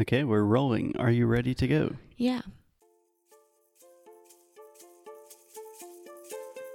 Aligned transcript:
Okay, 0.00 0.24
we're 0.24 0.42
rolling. 0.42 0.92
Are 0.98 1.12
you 1.12 1.24
ready 1.28 1.54
to 1.54 1.68
go? 1.68 1.94
Yeah. 2.18 2.42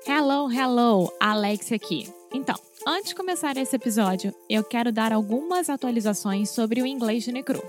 Hello, 0.06 0.48
hello, 0.48 1.12
Alex 1.20 1.74
aqui. 1.74 2.10
Então, 2.34 2.56
antes 2.88 3.10
de 3.10 3.16
começar 3.16 3.58
esse 3.58 3.76
episódio, 3.76 4.34
eu 4.50 4.64
quero 4.64 4.94
dar 4.94 5.12
algumas 5.12 5.70
atualizações 5.70 6.50
sobre 6.50 6.82
o 6.82 6.88
inglês 6.88 7.26
de 7.26 7.34
Necru. 7.34 7.62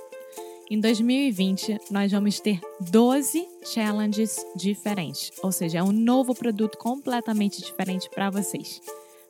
Em 0.70 0.78
2020, 0.78 1.80
nós 1.90 2.12
vamos 2.12 2.38
ter 2.38 2.60
12 2.88 3.44
challenges 3.64 4.38
diferentes, 4.54 5.32
ou 5.42 5.50
seja, 5.50 5.78
é 5.78 5.82
um 5.82 5.90
novo 5.90 6.32
produto 6.32 6.78
completamente 6.78 7.60
diferente 7.60 8.08
para 8.08 8.30
vocês. 8.30 8.80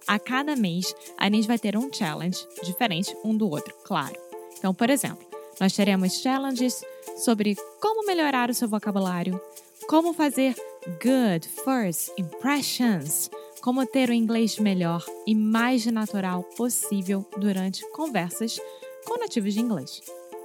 A 0.06 0.18
cada 0.18 0.54
mês, 0.54 0.94
a 1.16 1.30
gente 1.30 1.48
vai 1.48 1.58
ter 1.58 1.78
um 1.78 1.90
challenge 1.90 2.46
diferente 2.62 3.16
um 3.24 3.34
do 3.34 3.48
outro, 3.48 3.74
claro. 3.84 4.16
Então, 4.58 4.74
por 4.74 4.90
exemplo, 4.90 5.29
nós 5.60 5.74
teremos 5.74 6.14
challenges 6.14 6.82
sobre 7.18 7.54
como 7.80 8.06
melhorar 8.06 8.48
o 8.48 8.54
seu 8.54 8.66
vocabulário, 8.66 9.40
como 9.86 10.14
fazer 10.14 10.54
good 11.02 11.46
first 11.64 12.10
impressions, 12.18 13.30
como 13.60 13.84
ter 13.84 14.08
o 14.08 14.14
inglês 14.14 14.58
melhor 14.58 15.04
e 15.26 15.34
mais 15.34 15.84
natural 15.86 16.42
possível 16.56 17.24
durante 17.36 17.86
conversas 17.90 18.58
com 19.04 19.18
nativos 19.18 19.52
de 19.52 19.60
inglês. 19.60 20.00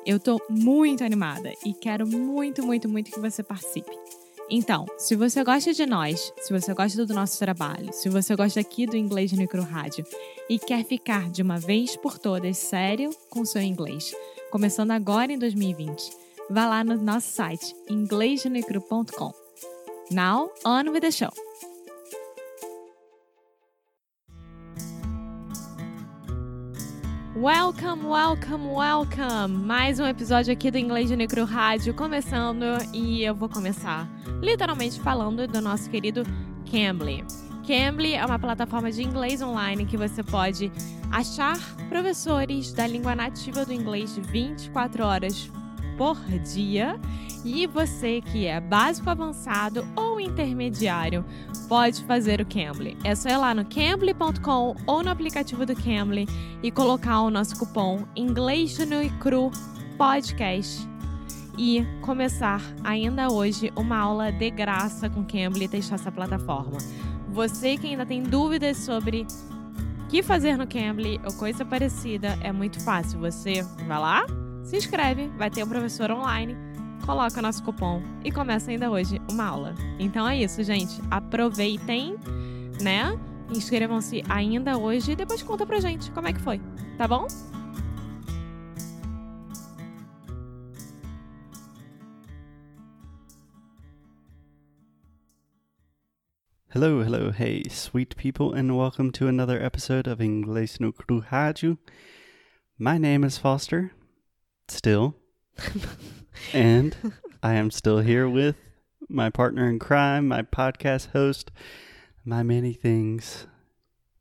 Eu 0.06 0.20
tô 0.20 0.40
muito 0.50 1.04
animada 1.04 1.52
e 1.66 1.74
quero 1.74 2.06
muito, 2.06 2.64
muito, 2.64 2.90
muito 2.90 3.12
que 3.12 3.20
você 3.20 3.42
participe. 3.42 3.98
Então, 4.50 4.86
se 4.98 5.16
você 5.16 5.44
gosta 5.44 5.74
de 5.74 5.86
nós, 5.88 6.32
se 6.40 6.54
você 6.54 6.72
gosta 6.74 7.04
do 7.04 7.14
nosso 7.16 7.40
trabalho, 7.40 7.92
se 7.92 8.10
você 8.10 8.36
gosta 8.36 8.60
aqui 8.60 8.86
do 8.86 8.96
Inglês 8.96 9.32
no 9.32 9.40
Micro 9.40 9.64
Rádio 9.64 10.06
e 10.48 10.60
quer 10.60 10.84
ficar 10.86 11.32
de 11.32 11.42
uma 11.42 11.58
vez 11.58 11.96
por 11.96 12.20
todas 12.20 12.56
sério 12.58 13.10
com 13.28 13.44
seu 13.44 13.62
inglês, 13.62 14.14
começando 14.56 14.92
agora 14.92 15.34
em 15.34 15.38
2020, 15.38 16.12
vá 16.50 16.66
lá 16.66 16.82
no 16.82 16.96
nosso 16.96 17.28
site 17.28 17.76
inglêsdenecru.com. 17.90 19.34
Now, 20.10 20.50
on 20.66 20.92
with 20.94 21.02
the 21.02 21.12
show! 21.12 21.30
Welcome, 27.36 28.08
welcome, 28.08 28.68
welcome! 28.74 29.58
Mais 29.66 30.00
um 30.00 30.06
episódio 30.06 30.54
aqui 30.54 30.72
do 30.72 30.78
Inglês 30.78 31.10
de 31.10 31.18
Necro 31.18 31.44
Rádio 31.44 31.94
começando 31.94 32.64
e 32.94 33.26
eu 33.26 33.36
vou 33.36 33.50
começar 33.50 34.10
literalmente 34.42 35.02
falando 35.02 35.46
do 35.48 35.60
nosso 35.60 35.90
querido 35.90 36.24
Cambly. 36.72 37.26
Cambly 37.68 38.14
é 38.14 38.26
uma 38.26 38.40
plataforma 38.40 38.90
de 38.90 39.04
inglês 39.04 39.42
online 39.42 39.86
que 39.86 39.98
você 39.98 40.24
pode 40.24 40.72
achar 41.16 41.58
professores 41.88 42.74
da 42.74 42.86
língua 42.86 43.16
nativa 43.16 43.66
do 43.66 43.72
inglês 43.72 44.18
24 44.18 45.06
horas 45.06 45.50
por 45.98 46.20
dia. 46.44 47.00
E 47.46 47.66
você 47.68 48.20
que 48.20 48.46
é 48.46 48.60
básico 48.60 49.10
avançado 49.10 49.88
ou 49.96 50.20
intermediário 50.20 51.24
pode 51.70 52.04
fazer 52.04 52.42
o 52.42 52.46
Cambly. 52.46 52.98
É 53.02 53.16
só 53.16 53.30
ir 53.30 53.38
lá 53.38 53.54
no 53.54 53.64
cambly.com 53.64 54.76
ou 54.86 55.04
no 55.04 55.10
aplicativo 55.10 55.66
do 55.66 55.74
Cambly 55.74 56.28
e 56.62 56.70
colocar 56.70 57.22
o 57.22 57.30
nosso 57.30 57.58
cupom 57.58 58.04
Inglês 58.14 58.78
no 58.80 59.02
e 59.02 59.10
Cru 59.12 59.52
Podcast 59.98 60.86
e 61.58 61.86
começar 62.02 62.62
ainda 62.84 63.32
hoje 63.32 63.72
uma 63.78 63.98
aula 63.98 64.34
de 64.34 64.50
graça 64.50 65.10
com 65.10 65.24
Cambly 65.24 65.66
e 65.66 65.70
testar 65.70 65.96
essa 65.96 66.12
plataforma. 66.12 66.78
Você 67.30 67.78
que 67.78 67.88
ainda 67.88 68.06
tem 68.06 68.24
dúvidas 68.24 68.78
sobre 68.78 69.26
que 70.16 70.24
fazer 70.24 70.56
no 70.56 70.66
Cambly 70.66 71.20
ou 71.26 71.34
coisa 71.34 71.66
parecida, 71.66 72.38
é 72.40 72.50
muito 72.50 72.82
fácil. 72.82 73.20
Você 73.20 73.64
vai 73.86 74.00
lá, 74.00 74.26
se 74.64 74.78
inscreve, 74.78 75.28
vai 75.38 75.50
ter 75.50 75.62
um 75.62 75.68
professor 75.68 76.10
online, 76.10 76.56
coloca 77.06 77.42
nosso 77.42 77.62
cupom 77.62 78.02
e 78.24 78.32
começa 78.32 78.72
ainda 78.72 78.90
hoje 78.90 79.22
uma 79.30 79.44
aula. 79.44 79.76
Então 80.00 80.26
é 80.26 80.38
isso, 80.38 80.64
gente. 80.64 81.02
Aproveitem, 81.12 82.16
né? 82.82 83.20
Inscrevam-se 83.54 84.24
ainda 84.30 84.78
hoje 84.78 85.12
e 85.12 85.16
depois 85.18 85.44
conta 85.44 85.66
pra 85.66 85.82
gente 85.82 86.10
como 86.12 86.30
é 86.30 86.34
que 86.34 86.40
foi, 86.40 86.62
tá 86.98 87.06
bom? 87.10 87.28
Hello, 96.76 97.02
hello, 97.02 97.32
hey, 97.32 97.64
sweet 97.70 98.18
people, 98.18 98.54
and 98.54 98.76
welcome 98.76 99.10
to 99.14 99.30
another 99.30 99.64
episode 99.64 100.08
of 100.08 100.20
Inglês 100.20 100.78
no 100.78 100.92
Cru 100.92 101.22
Rádio. 101.22 101.78
My 102.78 102.98
name 102.98 103.24
is 103.24 103.38
Foster, 103.38 103.94
still, 104.68 105.16
and 106.54 107.14
I 107.42 107.54
am 107.54 107.72
still 107.72 108.00
here 108.00 108.28
with 108.28 108.58
my 109.08 109.30
partner 109.30 109.70
in 109.70 109.80
crime, 109.80 110.28
my 110.28 110.42
podcast 110.42 111.12
host, 111.12 111.50
my 112.26 112.44
many 112.44 112.74
things, 112.74 113.48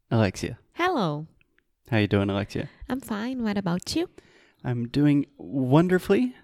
Alexia. 0.09 0.61
Hello. 0.75 1.27
How 1.91 1.97
you 1.97 2.07
doing, 2.07 2.31
Alexia? 2.31 2.69
I'm 2.89 3.01
fine. 3.01 3.43
What 3.43 3.59
about 3.59 3.97
you? 3.97 4.09
I'm 4.63 4.87
doing 4.87 5.27
wonderfully, 5.39 6.37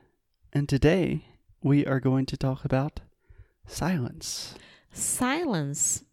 and 0.53 0.69
today 0.69 1.27
we 1.63 1.87
are 1.87 2.01
going 2.01 2.27
to 2.27 2.37
talk 2.37 2.65
about 2.65 2.99
silence. 3.69 4.57
Silence. 4.93 6.05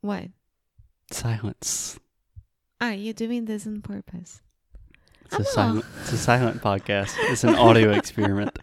What? 0.00 0.28
Silence. 1.10 1.98
Ah, 2.80 2.88
are 2.88 2.92
you 2.94 3.12
doing 3.12 3.44
this 3.46 3.66
on 3.66 3.80
purpose? 3.82 4.40
It's 5.26 5.38
a 5.40 5.44
silent. 5.44 5.84
It's 6.02 6.12
a 6.12 6.18
silent 6.18 6.62
podcast. 6.62 7.14
It's 7.30 7.44
an 7.44 7.54
audio 7.56 7.90
experiment. 7.98 8.58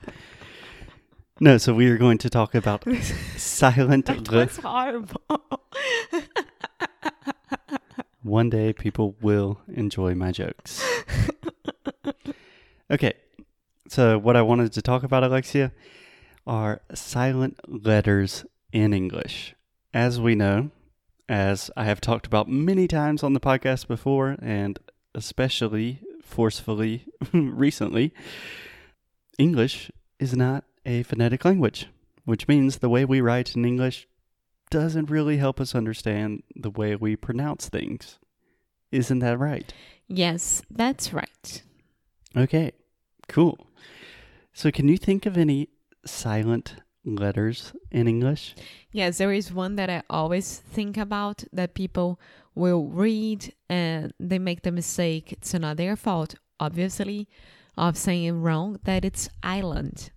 No, 1.39 1.57
so 1.57 1.73
we 1.73 1.87
are 1.87 1.97
going 1.97 2.19
to 2.19 2.29
talk 2.29 2.55
about 2.55 2.85
silent. 3.37 4.05
That 4.05 4.29
re- 4.31 4.45
was 4.45 4.57
horrible. 4.57 5.21
One 8.21 8.49
day, 8.49 8.71
people 8.71 9.15
will 9.21 9.59
enjoy 9.67 10.15
my 10.15 10.31
jokes. 10.31 10.83
Okay, 12.91 13.13
so 13.87 14.19
what 14.19 14.35
I 14.35 14.43
wanted 14.43 14.71
to 14.73 14.81
talk 14.81 15.01
about, 15.03 15.23
Alexia, 15.23 15.71
are 16.45 16.81
silent 16.93 17.59
letters 17.67 18.45
in 18.71 18.93
English. 18.93 19.55
As 19.93 20.19
we 20.19 20.35
know, 20.35 20.71
as 21.29 21.71
I 21.77 21.85
have 21.85 22.01
talked 22.01 22.25
about 22.25 22.49
many 22.49 22.87
times 22.87 23.23
on 23.23 23.33
the 23.33 23.39
podcast 23.39 23.87
before, 23.87 24.35
and 24.41 24.79
especially 25.15 26.01
forcefully 26.23 27.05
recently, 27.33 28.13
English 29.37 29.91
is 30.19 30.35
not 30.35 30.63
a 30.85 31.03
phonetic 31.03 31.45
language, 31.45 31.87
which 32.25 32.47
means 32.47 32.77
the 32.77 32.89
way 32.89 33.05
we 33.05 33.21
write 33.21 33.55
in 33.55 33.65
English 33.65 34.07
doesn't 34.69 35.09
really 35.09 35.37
help 35.37 35.61
us 35.61 35.75
understand 35.75 36.41
the 36.55 36.69
way 36.69 36.95
we 36.95 37.15
pronounce 37.15 37.69
things. 37.69 38.17
Isn't 38.91 39.19
that 39.19 39.39
right? 39.39 39.73
yes, 40.07 40.61
that's 40.69 41.13
right. 41.13 41.63
Okay, 42.35 42.71
cool. 43.27 43.67
So, 44.53 44.71
can 44.71 44.87
you 44.87 44.97
think 44.97 45.25
of 45.25 45.37
any 45.37 45.69
silent 46.05 46.75
letters 47.05 47.73
in 47.91 48.07
English? 48.07 48.55
Yes, 48.91 49.17
there 49.17 49.33
is 49.33 49.53
one 49.53 49.75
that 49.75 49.89
I 49.89 50.03
always 50.09 50.59
think 50.59 50.97
about 50.97 51.43
that 51.51 51.73
people 51.73 52.19
will 52.55 52.85
read 52.85 53.53
and 53.69 54.13
they 54.19 54.39
make 54.39 54.61
the 54.61 54.71
mistake. 54.71 55.31
It's 55.31 55.53
not 55.53 55.77
their 55.77 55.95
fault, 55.95 56.35
obviously, 56.59 57.27
of 57.77 57.97
saying 57.97 58.41
wrong 58.41 58.79
that 58.83 59.03
it's 59.03 59.29
island. 59.41 60.11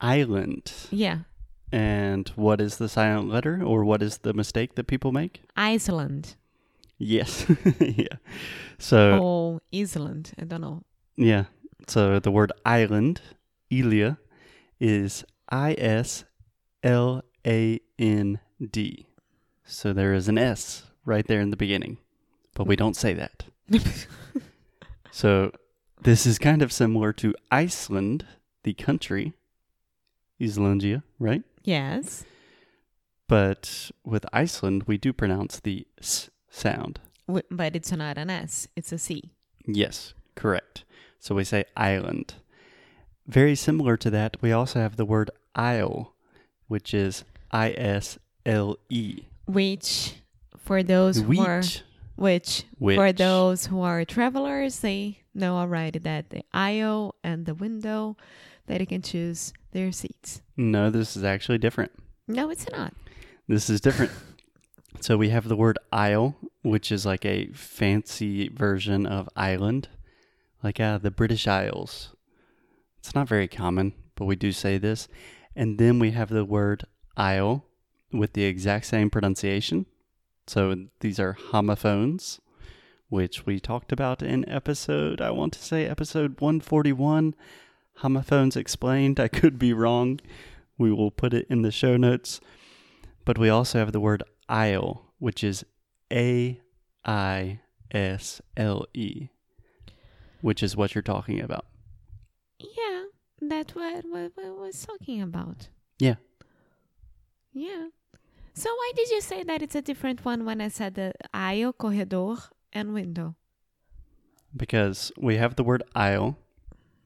Island. 0.00 0.72
Yeah, 0.90 1.18
And 1.72 2.28
what 2.36 2.60
is 2.60 2.78
the 2.78 2.88
silent 2.88 3.28
letter 3.28 3.62
or 3.62 3.84
what 3.84 4.02
is 4.02 4.18
the 4.18 4.32
mistake 4.32 4.76
that 4.76 4.86
people 4.86 5.12
make? 5.12 5.42
Iceland 5.56 6.36
Yes. 6.98 7.46
yeah. 7.80 8.18
So, 8.78 9.18
or 9.18 9.60
Island. 9.72 10.32
I 10.38 10.44
don't 10.44 10.60
know. 10.60 10.82
yeah. 11.16 11.44
So, 11.86 12.18
the 12.18 12.30
word 12.30 12.52
island, 12.66 13.22
Ilia, 13.70 14.18
is 14.80 15.24
I 15.48 15.74
S 15.78 16.24
L 16.82 17.22
A 17.46 17.80
N 17.98 18.40
D. 18.70 19.06
So, 19.64 19.92
there 19.92 20.14
is 20.14 20.28
an 20.28 20.38
S 20.38 20.84
right 21.04 21.26
there 21.26 21.40
in 21.40 21.50
the 21.50 21.56
beginning, 21.56 21.98
but 22.54 22.66
we 22.66 22.76
don't 22.76 22.96
say 22.96 23.12
that. 23.14 23.44
So 25.18 25.50
this 26.00 26.26
is 26.26 26.38
kind 26.38 26.62
of 26.62 26.72
similar 26.72 27.12
to 27.14 27.34
Iceland, 27.50 28.24
the 28.62 28.72
country, 28.74 29.32
Islandia, 30.40 31.02
right? 31.18 31.42
yes. 31.64 32.24
But 33.26 33.90
with 34.04 34.24
Iceland, 34.32 34.84
we 34.86 34.96
do 34.96 35.12
pronounce 35.12 35.58
the 35.58 35.88
s 36.00 36.30
sound. 36.48 37.00
But 37.26 37.74
it's 37.74 37.90
not 37.90 38.16
an 38.16 38.30
S, 38.30 38.68
it's 38.76 38.92
a 38.92 38.96
C. 38.98 39.32
Yes, 39.66 40.14
correct. 40.36 40.84
So 41.18 41.34
we 41.34 41.42
say 41.42 41.64
island. 41.76 42.34
Very 43.28 43.54
similar 43.54 43.98
to 43.98 44.08
that, 44.10 44.38
we 44.40 44.52
also 44.52 44.80
have 44.80 44.96
the 44.96 45.04
word 45.04 45.30
isle, 45.54 46.14
which 46.66 46.94
is 46.94 47.24
I 47.50 47.72
S 47.72 48.18
L 48.46 48.78
E. 48.88 49.24
Which, 49.44 50.14
for 50.56 50.82
those 50.82 51.18
who 51.18 51.40
are 51.40 51.62
which, 52.16 52.64
Which. 52.78 52.96
for 52.96 53.12
those 53.12 53.66
who 53.66 53.82
are 53.82 54.04
travelers, 54.06 54.80
they 54.80 55.20
know 55.34 55.56
already 55.56 55.98
that 56.00 56.30
the 56.30 56.42
aisle 56.54 57.16
and 57.22 57.44
the 57.44 57.54
window 57.54 58.16
that 58.66 58.80
you 58.80 58.86
can 58.86 59.02
choose 59.02 59.52
their 59.72 59.92
seats. 59.92 60.40
No, 60.56 60.90
this 60.90 61.14
is 61.14 61.22
actually 61.22 61.58
different. 61.58 61.92
No, 62.26 62.48
it's 62.48 62.66
not. 62.70 62.94
This 63.46 63.68
is 63.68 63.80
different. 63.82 64.12
so 65.00 65.18
we 65.18 65.28
have 65.28 65.48
the 65.48 65.56
word 65.56 65.78
isle, 65.92 66.34
which 66.62 66.90
is 66.90 67.04
like 67.04 67.26
a 67.26 67.48
fancy 67.52 68.48
version 68.48 69.06
of 69.06 69.28
island, 69.36 69.88
like 70.62 70.80
uh, 70.80 70.96
the 70.96 71.10
British 71.10 71.46
Isles. 71.46 72.14
It's 72.98 73.14
not 73.14 73.28
very 73.28 73.48
common, 73.48 73.94
but 74.16 74.24
we 74.26 74.36
do 74.36 74.52
say 74.52 74.78
this. 74.78 75.08
And 75.54 75.78
then 75.78 75.98
we 75.98 76.12
have 76.12 76.28
the 76.28 76.44
word 76.44 76.84
isle 77.16 77.64
with 78.12 78.32
the 78.32 78.44
exact 78.44 78.86
same 78.86 79.10
pronunciation. 79.10 79.86
So 80.46 80.86
these 81.00 81.20
are 81.20 81.32
homophones, 81.32 82.40
which 83.08 83.44
we 83.44 83.60
talked 83.60 83.92
about 83.92 84.22
in 84.22 84.48
episode, 84.48 85.20
I 85.20 85.30
want 85.30 85.52
to 85.54 85.62
say 85.62 85.86
episode 85.86 86.40
141. 86.40 87.34
Homophones 87.96 88.56
explained. 88.56 89.18
I 89.18 89.28
could 89.28 89.58
be 89.58 89.72
wrong. 89.72 90.20
We 90.78 90.92
will 90.92 91.10
put 91.10 91.34
it 91.34 91.46
in 91.50 91.62
the 91.62 91.72
show 91.72 91.96
notes. 91.96 92.40
But 93.24 93.38
we 93.38 93.48
also 93.48 93.78
have 93.78 93.92
the 93.92 94.00
word 94.00 94.22
isle, 94.48 95.12
which 95.18 95.42
is 95.42 95.64
A 96.12 96.60
I 97.04 97.60
S 97.90 98.40
L 98.56 98.86
E, 98.94 99.28
which 100.40 100.62
is 100.62 100.76
what 100.76 100.94
you're 100.94 101.02
talking 101.02 101.40
about. 101.40 101.66
That's 103.48 103.74
what, 103.74 104.04
what, 104.04 104.32
what 104.34 104.46
I 104.46 104.50
was 104.50 104.84
talking 104.84 105.22
about. 105.22 105.68
Yeah. 105.98 106.16
Yeah. 107.52 107.88
So 108.54 108.70
why 108.70 108.92
did 108.96 109.10
you 109.10 109.20
say 109.20 109.42
that 109.44 109.62
it's 109.62 109.74
a 109.74 109.82
different 109.82 110.24
one 110.24 110.44
when 110.44 110.60
I 110.60 110.68
said 110.68 110.94
the 110.94 111.12
aisle, 111.32 111.72
corredor, 111.72 112.36
and 112.72 112.92
window? 112.92 113.36
Because 114.56 115.12
we 115.16 115.36
have 115.36 115.56
the 115.56 115.64
word 115.64 115.82
aisle 115.94 116.36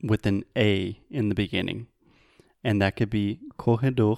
with 0.03 0.27
an 0.27 0.45
A 0.57 1.01
in 1.11 1.29
the 1.29 1.35
beginning. 1.35 1.89
And 2.65 2.81
that 2.81 2.97
could 2.97 3.11
be 3.11 3.41
corredor. 3.57 4.15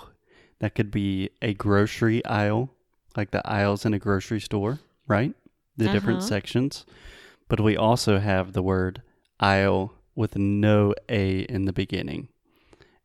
That 0.60 0.74
could 0.74 0.90
be 0.90 1.30
a 1.42 1.54
grocery 1.54 2.24
aisle, 2.24 2.70
like 3.16 3.30
the 3.30 3.46
aisles 3.46 3.84
in 3.84 3.94
a 3.94 3.98
grocery 3.98 4.40
store, 4.40 4.80
right? 5.06 5.34
The 5.76 5.88
different 5.88 6.20
Uh-huh. 6.20 6.28
sections. 6.28 6.86
But 7.48 7.60
we 7.60 7.76
also 7.76 8.18
have 8.18 8.52
the 8.52 8.62
word 8.62 9.02
aisle 9.40 9.93
with 10.14 10.36
no 10.36 10.94
A 11.08 11.40
in 11.40 11.64
the 11.64 11.72
beginning. 11.72 12.28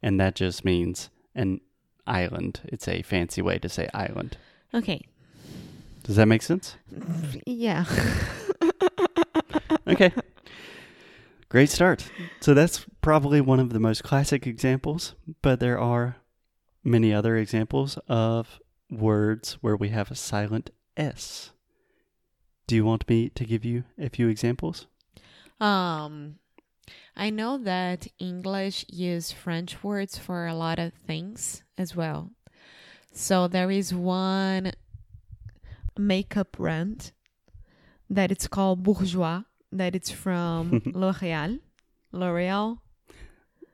And 0.01 0.19
that 0.19 0.35
just 0.35 0.63
means 0.63 1.09
an 1.35 1.61
island. 2.07 2.61
It's 2.65 2.87
a 2.87 3.01
fancy 3.01 3.41
way 3.41 3.59
to 3.59 3.69
say 3.69 3.89
island. 3.93 4.37
Okay. 4.73 5.01
Does 6.03 6.15
that 6.15 6.27
make 6.27 6.41
sense? 6.41 6.75
Yeah. 7.45 7.85
Okay. 9.87 10.13
Great 11.49 11.69
start. 11.69 12.09
So 12.41 12.53
that's 12.53 12.85
probably 13.01 13.41
one 13.41 13.59
of 13.59 13.71
the 13.71 13.79
most 13.79 14.03
classic 14.03 14.45
examples, 14.45 15.15
but 15.41 15.59
there 15.59 15.79
are 15.79 16.17
many 16.83 17.11
other 17.11 17.35
examples 17.37 17.97
of 18.07 18.59
words 18.91 19.53
where 19.61 19.75
we 19.75 19.89
have 19.89 20.11
a 20.11 20.15
silent 20.15 20.69
S. 20.95 21.51
Do 22.67 22.75
you 22.75 22.85
want 22.85 23.09
me 23.09 23.29
to 23.29 23.45
give 23.45 23.65
you 23.65 23.83
a 23.97 24.09
few 24.09 24.27
examples? 24.27 24.85
Um, 25.59 26.35
I 27.19 27.29
know 27.29 27.57
that 27.57 28.07
English 28.17 28.85
use 28.87 29.31
French 29.31 29.83
words 29.83 30.17
for 30.17 30.47
a 30.47 30.55
lot 30.55 30.79
of 30.79 30.93
things 31.05 31.63
as 31.77 31.93
well. 31.95 32.31
So 33.11 33.47
there 33.47 33.69
is 33.69 33.93
one 33.93 34.71
makeup 35.97 36.53
brand 36.53 37.11
that 38.09 38.31
it's 38.31 38.47
called 38.47 38.83
Bourjois, 38.83 39.43
that 39.71 39.95
it's 39.95 40.09
from 40.11 40.81
L'Oreal, 40.95 41.59
L'Oreal, 42.13 42.79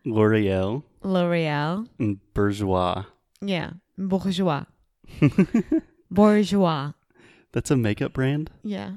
L'Oreal 0.05 0.83
L'Oreal. 1.03 1.87
and 1.99 2.19
Bourjois. 2.33 3.05
Yeah, 3.41 3.73
Bourgeois, 3.97 4.65
Bourgeois. 6.11 6.93
That's 7.51 7.71
a 7.71 7.75
makeup 7.77 8.13
brand? 8.13 8.49
Yeah. 8.63 8.93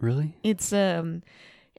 Really? 0.00 0.36
It's 0.42 0.72
um 0.72 1.22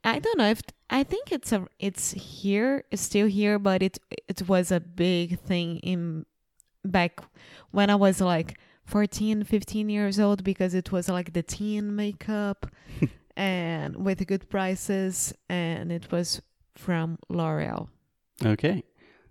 I 0.03 0.19
don't 0.19 0.38
know 0.38 0.50
if 0.50 0.62
I 0.89 1.03
think 1.03 1.31
it's 1.31 1.51
a 1.51 1.68
it's 1.80 2.12
here 2.12 2.83
it's 2.92 3.01
still 3.01 3.27
here 3.27 3.59
but 3.59 3.83
it 3.83 4.00
it 4.27 4.48
was 4.48 4.71
a 4.71 4.80
big 4.80 5.39
thing 5.39 5.77
in 5.77 6.25
back 6.83 7.21
when 7.71 7.89
I 7.89 7.95
was 7.95 8.19
like 8.19 8.59
14 8.86 9.44
15 9.44 9.89
years 9.89 10.19
old 10.19 10.44
because 10.44 10.74
it 10.74 10.92
was 10.92 11.07
like 11.07 11.33
the 11.33 11.44
teen 11.44 11.95
makeup 11.95 12.65
and 13.38 13.95
with 13.95 14.25
good 14.27 14.50
prices 14.50 15.33
and 15.50 15.92
it 15.92 16.12
was 16.12 16.42
from 16.75 17.18
L'Oreal. 17.30 17.89
Okay. 18.44 18.83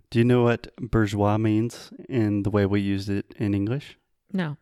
Do 0.09 0.19
you 0.19 0.25
know 0.25 0.43
what 0.43 0.73
bourgeois 0.77 1.37
means 1.37 1.91
in 2.09 2.43
the 2.43 2.49
way 2.49 2.65
we 2.65 2.81
use 2.81 3.09
it 3.09 3.33
in 3.37 3.53
English? 3.53 3.97
No. 4.33 4.57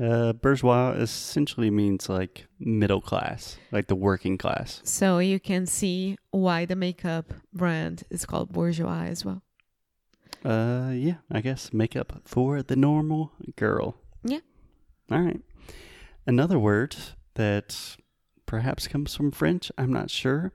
Uh, 0.00 0.32
bourgeois 0.32 0.90
essentially 0.92 1.70
means 1.70 2.08
like 2.08 2.46
middle 2.60 3.00
class, 3.00 3.58
like 3.72 3.88
the 3.88 3.96
working 3.96 4.38
class. 4.38 4.80
So 4.84 5.18
you 5.18 5.40
can 5.40 5.66
see 5.66 6.16
why 6.30 6.66
the 6.66 6.76
makeup 6.76 7.32
brand 7.52 8.04
is 8.10 8.24
called 8.24 8.52
Bourjois 8.52 9.08
as 9.08 9.24
well. 9.24 9.42
Uh, 10.44 10.92
yeah, 10.94 11.16
I 11.32 11.40
guess 11.40 11.72
makeup 11.72 12.22
for 12.24 12.62
the 12.62 12.76
normal 12.76 13.32
girl. 13.56 13.96
Yeah. 14.22 14.40
All 15.10 15.20
right. 15.20 15.40
Another 16.26 16.58
word 16.58 16.94
that 17.34 17.96
perhaps 18.46 18.86
comes 18.86 19.16
from 19.16 19.32
French, 19.32 19.72
I'm 19.76 19.92
not 19.92 20.10
sure, 20.10 20.52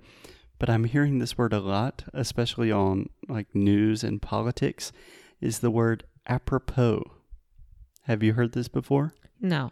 but 0.57 0.69
I'm 0.69 0.86
hearing 0.86 1.19
this 1.19 1.38
word 1.38 1.51
a 1.51 1.60
lot, 1.60 2.06
especially 2.13 2.72
on 2.72 3.10
like 3.28 3.54
news 3.54 4.04
and 4.04 4.22
politics, 4.22 4.94
is 5.42 5.60
the 5.60 5.72
word 5.72 6.06
apropos. 6.28 7.12
Have 8.04 8.24
you 8.24 8.34
heard 8.34 8.54
this 8.54 8.68
before? 8.69 9.13
No. 9.44 9.72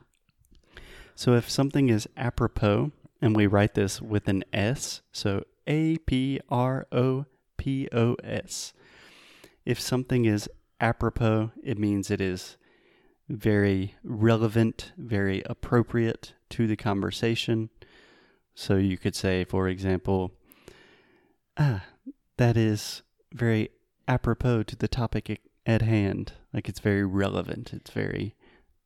So 1.16 1.34
if 1.34 1.50
something 1.50 1.90
is 1.90 2.08
apropos, 2.18 2.92
and 3.22 3.36
we 3.36 3.48
write 3.48 3.74
this 3.74 4.02
with 4.02 4.28
an 4.28 4.44
S, 4.52 5.02
so 5.12 5.46
A 5.66 5.98
P 6.00 6.42
R 6.50 6.88
O 6.92 7.26
P 7.58 7.88
O 7.94 8.16
S, 8.24 8.74
if 9.66 9.80
something 9.80 10.26
is 10.26 10.50
apropos, 10.82 11.52
it 11.64 11.80
means 11.80 12.12
it 12.12 12.20
is 12.20 12.58
very 13.30 13.96
relevant, 14.04 14.92
very 14.98 15.42
appropriate 15.46 16.34
to 16.50 16.68
the 16.68 16.76
conversation. 16.76 17.70
So 18.54 18.76
you 18.76 18.98
could 18.98 19.16
say, 19.16 19.46
for 19.46 19.70
example, 19.70 20.34
ah, 21.58 21.86
that 22.36 22.58
is 22.58 23.04
very 23.32 23.70
apropos 24.06 24.64
to 24.64 24.76
the 24.76 24.90
topic 24.90 25.30
at- 25.30 25.40
at 25.66 25.82
hand. 25.82 26.34
Like 26.52 26.68
it's 26.68 26.82
very 26.82 27.06
relevant, 27.06 27.72
it's 27.72 27.92
very 27.92 28.36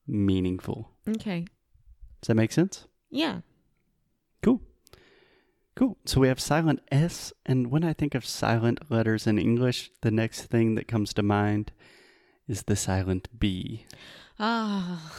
meaningful. 0.07 0.91
Okay. 1.07 1.45
Does 2.21 2.27
that 2.27 2.35
make 2.35 2.51
sense? 2.51 2.85
Yeah. 3.09 3.41
Cool. 4.41 4.61
Cool. 5.75 5.97
So 6.05 6.21
we 6.21 6.27
have 6.27 6.39
silent 6.39 6.79
S, 6.91 7.33
and 7.45 7.69
when 7.69 7.83
I 7.83 7.93
think 7.93 8.15
of 8.15 8.25
silent 8.25 8.89
letters 8.89 9.27
in 9.27 9.37
English, 9.37 9.91
the 10.01 10.11
next 10.11 10.43
thing 10.43 10.75
that 10.75 10.87
comes 10.87 11.13
to 11.15 11.23
mind 11.23 11.71
is 12.47 12.63
the 12.63 12.75
silent 12.75 13.27
B, 13.39 13.85
Ah. 14.39 15.11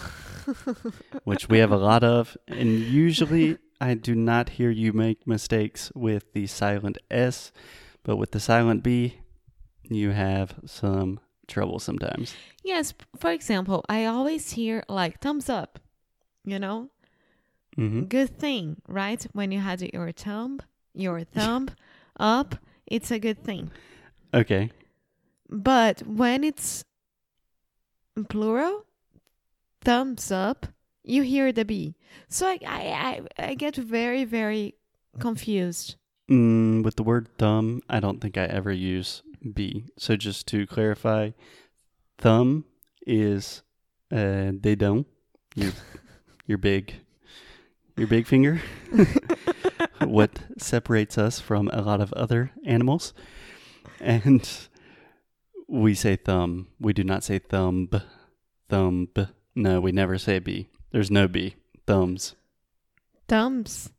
which 1.24 1.48
we 1.48 1.58
have 1.58 1.72
a 1.72 1.76
lot 1.76 2.04
of. 2.04 2.36
And 2.48 2.78
usually 2.80 3.58
I 3.80 3.94
do 3.94 4.14
not 4.14 4.50
hear 4.50 4.70
you 4.70 4.92
make 4.92 5.26
mistakes 5.26 5.92
with 5.94 6.32
the 6.32 6.46
silent 6.46 6.98
S, 7.10 7.52
but 8.02 8.16
with 8.16 8.30
the 8.30 8.40
silent 8.40 8.82
B, 8.82 9.18
you 9.82 10.10
have 10.10 10.54
some 10.64 11.20
trouble 11.46 11.78
sometimes. 11.78 12.34
Yes, 12.64 12.94
for 13.18 13.30
example, 13.30 13.84
I 13.88 14.04
always 14.06 14.52
hear 14.52 14.82
like 14.88 15.20
thumbs 15.20 15.48
up, 15.48 15.78
you 16.44 16.58
know? 16.58 16.90
hmm 17.76 18.04
Good 18.04 18.38
thing, 18.38 18.80
right? 18.88 19.22
When 19.32 19.52
you 19.52 19.60
had 19.60 19.80
your 19.82 20.12
thumb, 20.12 20.60
your 20.94 21.24
thumb 21.24 21.68
up, 22.18 22.56
it's 22.86 23.10
a 23.10 23.18
good 23.18 23.42
thing. 23.44 23.70
Okay. 24.34 24.70
But 25.48 26.02
when 26.06 26.42
it's 26.44 26.84
plural, 28.28 28.84
thumbs 29.82 30.32
up, 30.32 30.66
you 31.04 31.22
hear 31.22 31.52
the 31.52 31.64
B. 31.64 31.94
So 32.28 32.46
I 32.48 32.58
I 32.66 32.80
I, 33.38 33.50
I 33.50 33.54
get 33.54 33.76
very 33.76 34.24
very 34.24 34.74
confused. 35.20 35.96
Mm, 36.28 36.82
with 36.82 36.96
the 36.96 37.04
word 37.04 37.28
thumb, 37.38 37.82
I 37.88 38.00
don't 38.00 38.20
think 38.20 38.36
I 38.36 38.46
ever 38.46 38.72
use 38.72 39.22
B. 39.52 39.86
So 39.98 40.16
just 40.16 40.46
to 40.48 40.66
clarify, 40.66 41.30
thumb 42.18 42.64
is 43.06 43.62
uh, 44.12 44.52
dedão, 44.52 45.04
your 45.54 45.72
your 46.46 46.58
big 46.58 46.94
your 47.96 48.06
big 48.06 48.26
finger. 48.26 48.60
what 50.00 50.38
separates 50.58 51.18
us 51.18 51.40
from 51.40 51.68
a 51.72 51.82
lot 51.82 52.00
of 52.00 52.12
other 52.12 52.52
animals, 52.64 53.12
and 54.00 54.68
we 55.68 55.94
say 55.94 56.16
thumb. 56.16 56.68
We 56.78 56.92
do 56.92 57.04
not 57.04 57.24
say 57.24 57.38
thumb. 57.38 57.90
Thumb. 58.68 59.08
No, 59.54 59.80
we 59.80 59.92
never 59.92 60.18
say 60.18 60.38
B. 60.38 60.68
There's 60.90 61.10
no 61.10 61.28
B. 61.28 61.56
Thumbs. 61.86 62.34
Thumbs. 63.28 63.90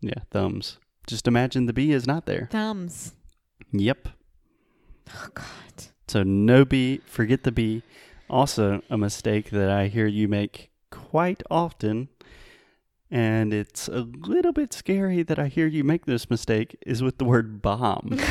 Yeah, 0.00 0.20
thumbs. 0.30 0.78
Just 1.06 1.26
imagine 1.26 1.66
the 1.66 1.72
B 1.72 1.92
is 1.92 2.06
not 2.06 2.26
there. 2.26 2.48
Thumbs. 2.50 3.12
Yep. 3.72 4.08
Oh 5.14 5.28
God. 5.34 5.46
So 6.08 6.22
no 6.22 6.64
B, 6.64 7.00
forget 7.06 7.42
the 7.42 7.52
B. 7.52 7.82
Also, 8.28 8.82
a 8.90 8.98
mistake 8.98 9.50
that 9.50 9.70
I 9.70 9.88
hear 9.88 10.06
you 10.06 10.28
make 10.28 10.70
quite 10.90 11.42
often, 11.50 12.08
and 13.10 13.52
it's 13.52 13.88
a 13.88 14.00
little 14.00 14.52
bit 14.52 14.72
scary 14.72 15.22
that 15.22 15.38
I 15.38 15.46
hear 15.46 15.66
you 15.66 15.84
make 15.84 16.06
this 16.06 16.28
mistake, 16.28 16.76
is 16.84 17.02
with 17.02 17.18
the 17.18 17.24
word 17.24 17.62
bomb. 17.62 18.18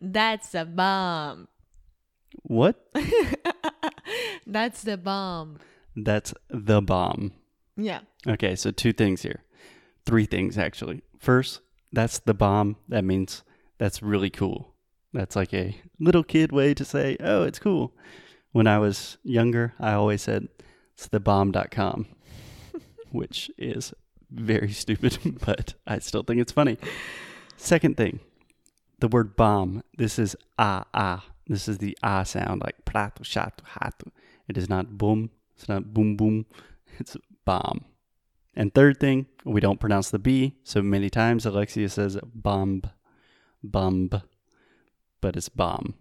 That's 0.00 0.54
a 0.54 0.64
bomb. 0.64 1.48
what? 2.42 2.88
That's 4.46 4.82
the 4.82 4.96
bomb. 4.96 5.58
That's 5.96 6.34
the 6.48 6.82
bomb. 6.82 7.32
Yeah. 7.76 8.00
Okay, 8.26 8.54
so 8.54 8.70
two 8.70 8.92
things 8.92 9.22
here. 9.22 9.42
Three 10.04 10.26
things, 10.26 10.58
actually. 10.58 11.02
First, 11.18 11.60
that's 11.92 12.18
the 12.20 12.34
bomb. 12.34 12.76
That 12.88 13.04
means 13.04 13.42
that's 13.78 14.02
really 14.02 14.30
cool. 14.30 14.74
That's 15.12 15.36
like 15.36 15.54
a 15.54 15.80
little 15.98 16.24
kid 16.24 16.52
way 16.52 16.74
to 16.74 16.84
say, 16.84 17.16
oh, 17.20 17.44
it's 17.44 17.58
cool. 17.58 17.94
When 18.52 18.66
I 18.66 18.78
was 18.78 19.18
younger, 19.22 19.74
I 19.78 19.92
always 19.92 20.22
said, 20.22 20.48
it's 20.94 21.08
the 21.08 21.20
bomb.com, 21.20 22.06
which 23.10 23.50
is 23.58 23.92
very 24.30 24.72
stupid, 24.72 25.18
but 25.46 25.74
I 25.86 25.98
still 25.98 26.22
think 26.22 26.40
it's 26.40 26.52
funny. 26.52 26.78
Second 27.56 27.96
thing, 27.96 28.20
the 28.98 29.08
word 29.08 29.36
bomb. 29.36 29.82
This 29.96 30.18
is 30.18 30.36
ah, 30.58 30.84
ah. 30.94 31.24
This 31.46 31.68
is 31.68 31.78
the 31.78 31.96
ah 32.02 32.22
sound, 32.24 32.62
like 32.62 32.84
prato, 32.84 33.22
chato, 33.22 33.62
hato. 33.64 34.10
It 34.48 34.58
is 34.58 34.68
not 34.68 34.98
boom. 34.98 35.30
It's 35.54 35.68
not 35.68 35.92
boom, 35.94 36.16
boom. 36.16 36.46
It's 36.98 37.16
bomb. 37.44 37.84
And 38.54 38.72
third 38.72 38.98
thing, 38.98 39.26
we 39.44 39.60
don't 39.60 39.78
pronounce 39.78 40.10
the 40.10 40.18
B. 40.18 40.56
So 40.64 40.80
many 40.80 41.10
times 41.10 41.44
Alexia 41.44 41.90
says 41.90 42.18
bomb, 42.34 42.82
bomb, 43.62 44.10
but 45.20 45.36
it's 45.36 45.48
bomb. 45.48 45.94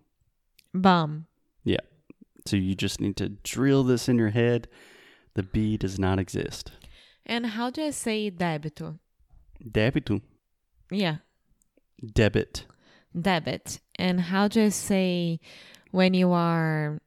Bomb. 0.74 1.28
Yeah. 1.64 1.80
So 2.46 2.56
you 2.58 2.76
just 2.76 3.02
need 3.02 3.16
to 3.18 3.30
drill 3.30 3.84
this 3.84 4.08
in 4.08 4.18
your 4.18 4.30
head. 4.30 4.68
The 5.34 5.44
B 5.44 5.78
does 5.78 5.98
not 6.00 6.20
exist. 6.20 6.72
And 7.26 7.46
how 7.46 7.70
do 7.70 7.84
I 7.84 7.90
say 7.90 8.30
débito? 8.30 9.00
Débito. 9.64 10.22
Yeah. 10.92 11.18
Debit. 12.14 12.66
Debit. 13.20 13.80
And 13.98 14.22
how 14.22 14.48
do 14.48 14.66
I 14.66 14.70
say 14.70 15.40
when 15.92 16.14
you 16.14 16.32
are 16.32 17.00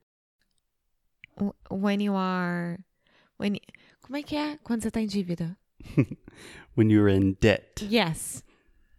when 1.71 2.01
you 2.01 2.15
are 2.15 2.79
when 3.37 3.59
Como 4.09 4.17
é 4.17 4.23
que 4.23 4.37
é 4.37 4.57
quando 4.65 4.83
você 4.83 4.91
tá 4.91 5.03
em 5.03 5.07
dívida? 5.07 5.55
when 6.75 6.89
you're 6.89 7.09
in 7.09 7.35
debt. 7.41 7.83
Yes. 7.83 8.43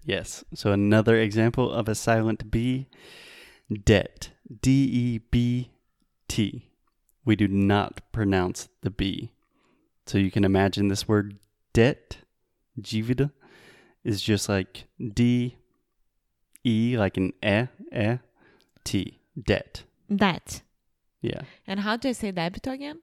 Yes. 0.09 0.43
So 0.55 0.71
another 0.71 1.17
example 1.17 1.71
of 1.71 1.87
a 1.87 1.93
silent 1.95 2.49
B 2.49 2.87
debt. 3.85 4.31
D 4.61 4.71
E 4.71 5.17
B 5.29 5.69
T. 6.27 6.65
We 7.25 7.35
do 7.35 7.47
not 7.47 8.01
pronounce 8.11 8.69
the 8.81 8.89
B. 8.89 9.31
So 10.07 10.17
you 10.17 10.31
can 10.31 10.43
imagine 10.43 10.87
this 10.87 11.07
word 11.07 11.37
debt, 11.73 12.17
dívida, 12.81 13.29
is 14.03 14.19
just 14.23 14.49
like 14.49 14.85
D 15.13 15.57
E, 16.65 16.95
like 16.97 17.17
an 17.17 17.31
E, 17.45 17.67
E, 17.95 18.17
T. 18.83 19.19
Debt. 19.39 19.83
That. 20.09 20.63
Yeah. 21.21 21.41
And 21.67 21.81
how 21.81 21.97
do 21.97 22.09
I 22.09 22.13
say 22.13 22.31
debit 22.31 22.65
again? 22.65 22.99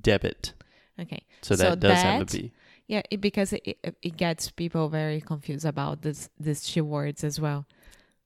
Debit. 0.00 0.54
Okay. 0.98 1.22
So 1.42 1.56
So 1.56 1.70
that 1.70 1.80
does 1.80 2.02
have 2.02 2.22
a 2.22 2.24
that- 2.24 2.32
B. 2.32 2.52
Yeah, 2.92 3.00
it, 3.10 3.22
because 3.22 3.54
it, 3.54 3.78
it, 4.02 4.18
gets 4.18 4.50
people 4.50 4.90
very 4.90 5.22
confused 5.22 5.64
about 5.64 6.02
this 6.02 6.28
these 6.38 6.62
two 6.62 6.84
words 6.84 7.24
as 7.24 7.40
well. 7.40 7.64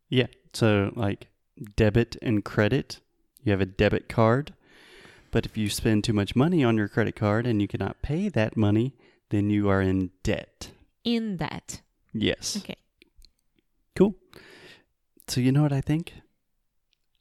Yeah. 0.09 0.27
So 0.55 0.91
like 0.97 1.29
debit 1.77 2.17
and 2.21 2.45
credit, 2.45 2.99
you 3.45 3.53
have 3.53 3.61
a 3.61 3.67
debit 3.67 4.09
card. 4.09 4.55
But 5.31 5.47
if 5.47 5.57
you 5.57 5.71
spend 5.71 6.03
too 6.03 6.13
much 6.13 6.35
money 6.35 6.65
on 6.65 6.77
your 6.77 6.89
credit 6.89 7.15
card 7.15 7.47
and 7.47 7.63
you 7.63 7.69
cannot 7.69 8.03
pay 8.03 8.29
that 8.29 8.57
money, 8.57 8.97
then 9.29 9.51
you 9.51 9.69
are 9.69 9.81
in 9.81 10.11
debt. 10.25 10.73
In 11.05 11.37
that. 11.37 11.81
Yes. 12.13 12.57
Okay. 12.57 12.75
Cool. 13.95 14.17
So 15.29 15.41
you 15.41 15.53
know 15.53 15.63
what 15.63 15.73
I 15.73 15.81
think? 15.81 16.13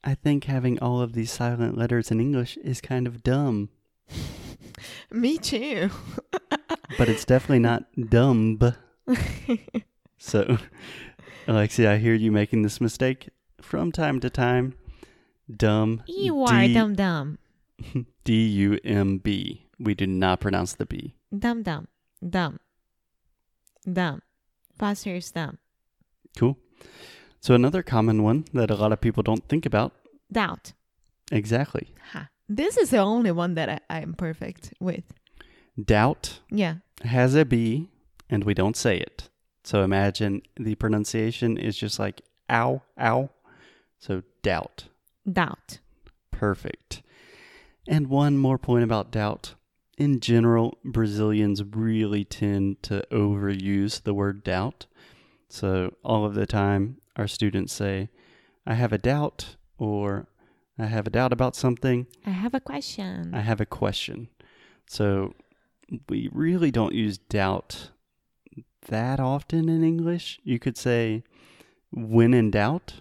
I 0.02 0.16
think 0.16 0.46
having 0.46 0.80
all 0.80 1.00
of 1.00 1.12
these 1.12 1.30
silent 1.30 1.78
letters 1.78 2.10
in 2.10 2.18
English 2.18 2.56
is 2.56 2.80
kind 2.80 3.06
of 3.06 3.22
dumb. 3.22 3.68
Me 5.12 5.38
too. 5.38 5.90
But 6.98 7.08
it's 7.08 7.24
definitely 7.24 7.60
not 7.60 7.84
dumb. 8.10 8.58
So, 10.18 10.56
Alexia, 11.46 11.92
I 11.92 11.98
hear 11.98 12.14
you 12.14 12.32
making 12.32 12.62
this 12.62 12.80
mistake 12.80 13.28
from 13.60 13.92
time 13.92 14.18
to 14.20 14.30
time. 14.30 14.74
Dumb. 15.54 16.02
you 16.08 16.42
are 16.42 16.62
D- 16.62 16.72
dumb 16.74 16.94
dumb. 16.94 17.38
D 18.24 18.46
U 18.48 18.78
M 18.82 19.18
B. 19.18 19.66
We 19.78 19.94
do 19.94 20.06
not 20.06 20.40
pronounce 20.40 20.72
the 20.72 20.86
B. 20.86 21.14
Dumb 21.38 21.62
dumb. 21.62 21.88
Dumb. 22.26 22.58
Dumb. 23.90 24.22
Past 24.78 25.04
year's 25.04 25.30
dumb. 25.30 25.58
Cool. 26.36 26.56
So, 27.40 27.54
another 27.54 27.82
common 27.82 28.22
one 28.22 28.46
that 28.54 28.70
a 28.70 28.74
lot 28.74 28.92
of 28.92 29.00
people 29.02 29.22
don't 29.22 29.46
think 29.48 29.66
about. 29.66 29.92
Doubt. 30.32 30.72
Exactly. 31.30 31.94
Ha. 32.12 32.30
This 32.48 32.76
is 32.78 32.90
the 32.90 32.98
only 32.98 33.30
one 33.32 33.54
that 33.54 33.68
I, 33.68 33.80
I'm 33.98 34.14
perfect 34.14 34.72
with. 34.80 35.04
Doubt 35.82 36.40
Yeah. 36.50 36.76
has 37.02 37.34
a 37.34 37.44
B 37.44 37.88
and 38.30 38.44
we 38.44 38.54
don't 38.54 38.76
say 38.76 38.98
it. 38.98 39.28
So, 39.64 39.82
imagine 39.82 40.42
the 40.56 40.74
pronunciation 40.76 41.56
is 41.58 41.76
just 41.76 41.98
like 41.98 42.22
ow, 42.48 42.82
ow. 43.00 43.30
So, 43.98 44.22
doubt. 44.42 44.86
Doubt. 45.30 45.78
Perfect. 46.30 47.02
And 47.88 48.08
one 48.08 48.38
more 48.38 48.58
point 48.58 48.84
about 48.84 49.10
doubt. 49.10 49.54
In 49.98 50.20
general, 50.20 50.78
Brazilians 50.84 51.62
really 51.64 52.24
tend 52.24 52.82
to 52.84 53.04
overuse 53.10 54.02
the 54.02 54.14
word 54.14 54.44
doubt. 54.44 54.86
So, 55.48 55.94
all 56.04 56.24
of 56.24 56.34
the 56.34 56.46
time, 56.46 56.98
our 57.16 57.26
students 57.26 57.72
say, 57.72 58.08
I 58.66 58.74
have 58.74 58.92
a 58.92 58.98
doubt, 58.98 59.56
or 59.78 60.26
I 60.78 60.86
have 60.86 61.06
a 61.06 61.10
doubt 61.10 61.32
about 61.32 61.56
something, 61.56 62.06
I 62.26 62.30
have 62.30 62.54
a 62.54 62.60
question. 62.60 63.32
I 63.34 63.40
have 63.40 63.60
a 63.60 63.66
question. 63.66 64.28
So, 64.86 65.34
we 66.08 66.28
really 66.32 66.70
don't 66.70 66.94
use 66.94 67.18
doubt 67.18 67.90
that 68.88 69.20
often 69.20 69.68
in 69.68 69.82
English. 69.84 70.40
You 70.44 70.58
could 70.58 70.76
say, 70.76 71.22
when 71.90 72.34
in 72.34 72.50
doubt. 72.50 73.00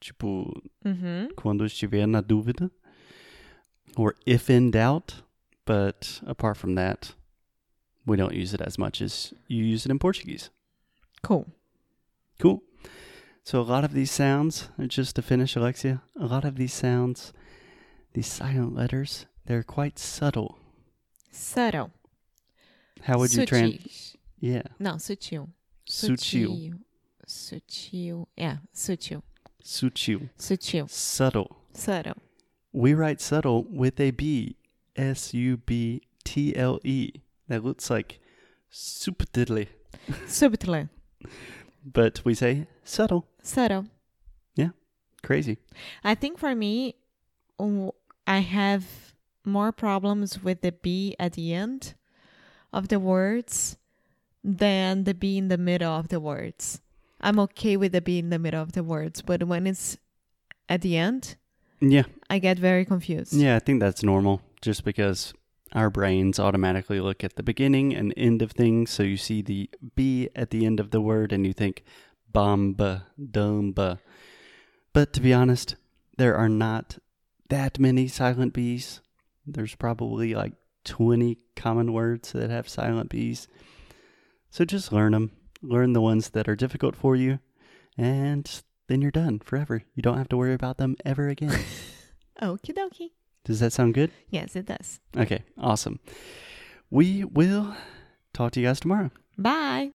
Tipo, 0.00 0.52
mm-hmm. 0.84 1.28
quando 1.36 1.64
estiver 1.64 2.06
na 2.06 2.20
dúvida, 2.20 2.70
or 3.96 4.14
if 4.26 4.50
in 4.50 4.70
doubt. 4.70 5.22
But 5.64 6.20
apart 6.26 6.58
from 6.58 6.74
that, 6.76 7.14
we 8.04 8.16
don't 8.16 8.34
use 8.34 8.54
it 8.54 8.60
as 8.60 8.78
much 8.78 9.02
as 9.02 9.34
you 9.48 9.64
use 9.64 9.84
it 9.84 9.90
in 9.90 9.98
Portuguese. 9.98 10.50
Cool. 11.22 11.48
Cool. 12.38 12.62
So 13.42 13.60
a 13.60 13.62
lot 13.62 13.84
of 13.84 13.92
these 13.92 14.10
sounds, 14.10 14.68
just 14.86 15.16
to 15.16 15.22
finish, 15.22 15.56
Alexia, 15.56 16.02
a 16.20 16.26
lot 16.26 16.44
of 16.44 16.56
these 16.56 16.72
sounds, 16.72 17.32
these 18.12 18.26
silent 18.26 18.74
letters, 18.74 19.26
they're 19.46 19.62
quite 19.62 19.98
subtle. 19.98 20.58
Subtle. 21.30 21.90
How 23.02 23.18
would 23.18 23.32
you 23.34 23.46
translate? 23.46 24.16
Yeah, 24.40 24.62
Não, 24.78 24.96
sutil. 24.98 25.48
sutil, 25.88 26.74
Sutil. 27.26 28.26
Yeah, 28.36 28.58
sutil. 28.74 29.22
sutil, 29.62 30.28
Sutil. 30.38 30.88
subtle. 30.90 31.56
Subtle. 31.72 32.16
We 32.72 32.94
write 32.94 33.20
subtle 33.20 33.64
with 33.64 33.98
a 34.00 34.10
B, 34.10 34.56
S 34.96 35.32
U 35.34 35.56
B 35.56 36.02
T 36.24 36.54
L 36.56 36.78
E. 36.84 37.12
That 37.48 37.64
looks 37.64 37.90
like 37.90 38.20
subtile, 38.70 39.66
Subtile. 40.26 40.88
but 41.84 42.20
we 42.24 42.34
say 42.34 42.66
subtle. 42.84 43.26
Subtle. 43.42 43.86
Yeah. 44.54 44.70
Crazy. 45.22 45.58
I 46.04 46.14
think 46.14 46.38
for 46.38 46.54
me, 46.54 46.94
I 48.26 48.38
have 48.40 48.84
more 49.46 49.72
problems 49.72 50.42
with 50.42 50.60
the 50.60 50.72
B 50.72 51.14
at 51.18 51.32
the 51.34 51.52
end 51.54 51.94
of 52.72 52.88
the 52.88 52.98
words 53.00 53.76
than 54.42 55.04
the 55.04 55.14
B 55.14 55.38
in 55.38 55.48
the 55.48 55.58
middle 55.58 55.92
of 55.92 56.08
the 56.08 56.20
words. 56.20 56.80
I'm 57.20 57.38
okay 57.40 57.76
with 57.76 57.92
the 57.92 58.00
B 58.02 58.18
in 58.18 58.30
the 58.30 58.38
middle 58.38 58.60
of 58.62 58.72
the 58.72 58.82
words, 58.82 59.22
but 59.22 59.44
when 59.44 59.66
it's 59.66 59.96
at 60.68 60.82
the 60.82 60.96
end, 60.96 61.36
Yeah, 61.80 62.04
I 62.28 62.38
get 62.38 62.58
very 62.58 62.84
confused. 62.84 63.32
yeah, 63.32 63.56
I 63.56 63.58
think 63.60 63.80
that's 63.80 64.02
normal. 64.02 64.42
Just 64.60 64.84
because 64.84 65.32
our 65.72 65.90
brains 65.90 66.38
automatically 66.38 67.00
look 67.00 67.22
at 67.24 67.36
the 67.36 67.42
beginning 67.42 67.94
and 67.94 68.12
end 68.16 68.42
of 68.42 68.52
things, 68.52 68.90
so 68.90 69.02
you 69.02 69.16
see 69.16 69.42
the 69.42 69.70
B 69.94 70.28
at 70.34 70.50
the 70.50 70.66
end 70.66 70.80
of 70.80 70.90
the 70.90 71.00
word 71.00 71.32
and 71.32 71.46
you 71.46 71.52
think 71.52 71.84
bamba, 72.32 73.04
dumba. 73.20 73.98
But 74.92 75.12
to 75.14 75.20
be 75.20 75.32
honest, 75.32 75.76
there 76.18 76.34
are 76.36 76.48
not 76.48 76.98
that 77.48 77.78
many 77.78 78.08
silent 78.08 78.52
B's. 78.54 79.00
There's 79.46 79.74
probably 79.74 80.34
like 80.34 80.52
20 80.84 81.38
common 81.54 81.92
words 81.92 82.32
that 82.32 82.50
have 82.50 82.68
silent 82.68 83.10
B's. 83.10 83.48
So 84.50 84.64
just 84.64 84.92
learn 84.92 85.12
them. 85.12 85.32
Learn 85.62 85.92
the 85.92 86.00
ones 86.00 86.30
that 86.30 86.48
are 86.48 86.56
difficult 86.56 86.94
for 86.94 87.16
you, 87.16 87.40
and 87.96 88.62
then 88.88 89.02
you're 89.02 89.10
done 89.10 89.38
forever. 89.40 89.82
You 89.94 90.02
don't 90.02 90.18
have 90.18 90.28
to 90.28 90.36
worry 90.36 90.54
about 90.54 90.76
them 90.76 90.96
ever 91.04 91.28
again. 91.28 91.58
Okie 92.42 92.74
dokie. 92.74 93.10
Does 93.44 93.60
that 93.60 93.72
sound 93.72 93.94
good? 93.94 94.10
Yes, 94.28 94.54
it 94.54 94.66
does. 94.66 95.00
Okay, 95.16 95.42
awesome. 95.58 95.98
We 96.90 97.24
will 97.24 97.74
talk 98.34 98.52
to 98.52 98.60
you 98.60 98.66
guys 98.66 98.80
tomorrow. 98.80 99.10
Bye! 99.38 99.92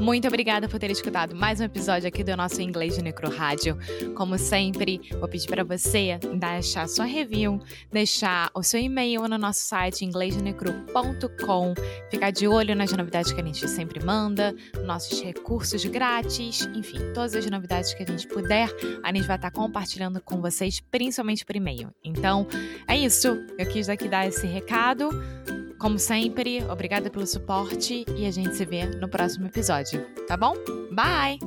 Muito 0.00 0.26
obrigada 0.26 0.66
por 0.66 0.80
ter 0.80 0.90
escutado 0.90 1.36
mais 1.36 1.60
um 1.60 1.64
episódio 1.64 2.08
aqui 2.08 2.24
do 2.24 2.34
nosso 2.34 2.62
Inglês 2.62 2.94
de 2.94 3.02
Necro 3.02 3.28
Rádio. 3.28 3.76
Como 4.16 4.38
sempre, 4.38 4.98
vou 5.18 5.28
pedir 5.28 5.46
para 5.46 5.62
você 5.62 6.18
deixar 6.38 6.88
sua 6.88 7.04
review, 7.04 7.60
deixar 7.92 8.50
o 8.54 8.62
seu 8.62 8.80
e-mail 8.80 9.28
no 9.28 9.36
nosso 9.36 9.60
site 9.60 10.02
inglêsdenecru.com, 10.02 11.74
ficar 12.10 12.30
de 12.30 12.48
olho 12.48 12.74
nas 12.74 12.90
novidades 12.92 13.30
que 13.30 13.42
a 13.42 13.44
gente 13.44 13.68
sempre 13.68 14.02
manda, 14.02 14.54
nossos 14.86 15.20
recursos 15.20 15.84
grátis, 15.84 16.62
enfim, 16.74 17.12
todas 17.12 17.36
as 17.36 17.44
novidades 17.50 17.92
que 17.92 18.02
a 18.02 18.06
gente 18.06 18.26
puder, 18.26 18.74
a 19.02 19.12
gente 19.12 19.26
vai 19.26 19.36
estar 19.36 19.50
compartilhando 19.50 20.18
com 20.22 20.40
vocês, 20.40 20.80
principalmente 20.80 21.44
por 21.44 21.54
e-mail. 21.54 21.92
Então, 22.02 22.46
é 22.88 22.96
isso. 22.96 23.28
Eu 23.58 23.66
quis 23.66 23.90
aqui 23.90 24.08
dar 24.08 24.26
esse 24.26 24.46
recado. 24.46 25.10
Como 25.80 25.98
sempre, 25.98 26.62
obrigada 26.64 27.08
pelo 27.08 27.26
suporte 27.26 28.04
e 28.14 28.26
a 28.26 28.30
gente 28.30 28.54
se 28.54 28.66
vê 28.66 28.84
no 28.84 29.08
próximo 29.08 29.46
episódio, 29.46 30.04
tá 30.28 30.36
bom? 30.36 30.54
Bye! 30.92 31.38